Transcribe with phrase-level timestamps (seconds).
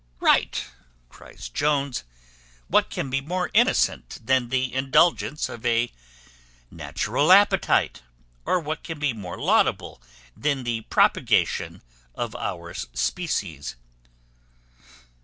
[0.19, 0.65] "Right!"
[1.09, 2.03] cries Jones:
[2.67, 5.91] "what can be more innocent than the indulgence of a
[6.71, 8.01] natural appetite?
[8.43, 8.79] or what
[9.15, 10.01] more laudable
[10.35, 11.83] than the propagation
[12.15, 13.75] of our species?"